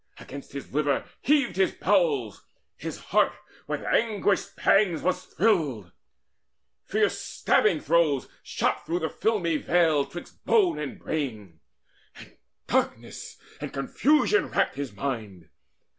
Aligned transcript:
Against 0.19 0.53
his 0.53 0.73
liver 0.73 1.05
heaved 1.21 1.57
his 1.57 1.73
bowels; 1.73 2.43
his 2.75 2.97
heart 2.97 3.33
With 3.67 3.83
anguished 3.83 4.55
pangs 4.55 5.03
was 5.03 5.25
thrilled; 5.25 5.91
fierce 6.83 7.19
stabbing 7.19 7.81
throes 7.81 8.27
Shot 8.41 8.83
through 8.83 9.01
the 9.01 9.09
filmy 9.11 9.57
veil 9.57 10.05
'twixt 10.07 10.43
bone 10.43 10.79
and 10.79 10.97
brain; 10.97 11.59
And 12.17 12.35
darkness 12.65 13.37
and 13.59 13.71
confusion 13.71 14.47
wrapped 14.47 14.73
his 14.73 14.91
mind. 14.91 15.49